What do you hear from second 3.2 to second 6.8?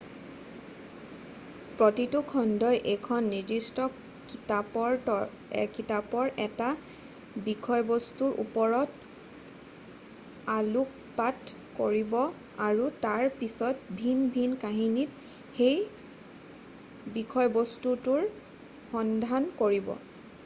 নিৰ্দিষ্ট কিতাপৰ এটা